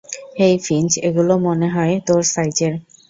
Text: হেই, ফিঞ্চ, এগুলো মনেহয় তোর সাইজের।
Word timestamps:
হেই, 0.39 0.55
ফিঞ্চ, 0.57 0.91
এগুলো 0.99 1.33
মনেহয় 1.37 1.93
তোর 2.07 2.21
সাইজের। 2.25 2.73